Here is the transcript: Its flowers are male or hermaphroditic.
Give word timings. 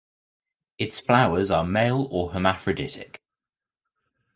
Its 0.79 0.99
flowers 0.99 1.51
are 1.51 1.63
male 1.63 2.07
or 2.09 2.31
hermaphroditic. 2.33 3.21